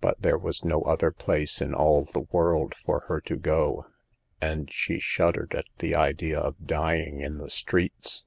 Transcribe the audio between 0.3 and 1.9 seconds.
was no other place in